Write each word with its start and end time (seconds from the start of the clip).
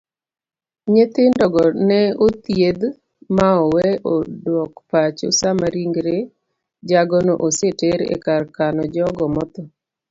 Nyithindogo 0.93 1.63
ne 1.87 2.01
othiedh 2.25 2.83
maowe 3.35 3.87
odok 4.15 4.71
pacho 4.91 5.27
sama 5.39 5.65
ringre 5.75 6.17
jagono 6.89 7.33
oseter 7.47 7.99
ekar 8.15 8.43
kano 8.55 8.81
jogo 8.95 9.23
mothoo. 9.35 9.69